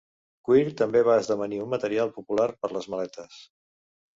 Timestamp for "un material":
1.65-2.11